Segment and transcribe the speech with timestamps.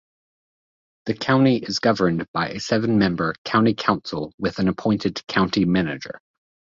[1.05, 6.19] The county is governed by a seven-member county council with an appointed county manager.